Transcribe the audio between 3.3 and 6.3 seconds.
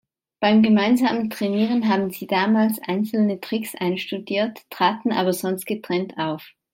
Tricks einstudiert, traten aber sonst getrennt